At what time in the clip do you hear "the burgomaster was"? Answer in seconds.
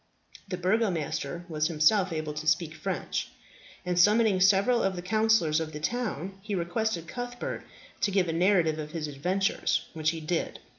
0.47-1.67